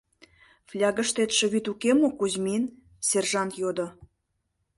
—Флягыштетше 0.69 1.45
вӱд 1.51 1.65
уке 1.71 1.91
мо, 1.99 2.09
Кузьмин?— 2.19 2.63
сержант 3.07 3.51
йодо. 3.61 3.87